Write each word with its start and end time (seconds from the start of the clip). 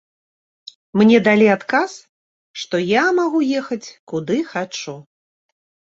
Мне 1.01 1.17
далі 1.27 1.47
адказ, 1.57 1.91
што 2.63 2.75
я 2.85 3.07
магу 3.19 3.39
ехаць 3.61 3.87
куды 4.13 4.37
хачу. 4.53 4.97